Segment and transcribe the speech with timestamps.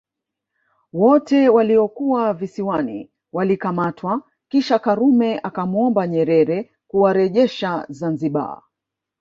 [0.93, 8.61] Wote waliokuwa Visiwani walikamatwa kisha Karume akamwomba Nyerere kuwarejesha Zanzibar